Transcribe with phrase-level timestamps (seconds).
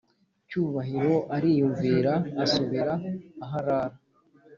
[0.49, 2.13] cyubahiro ariyumvira
[2.43, 2.93] asubira
[3.45, 3.95] aharara!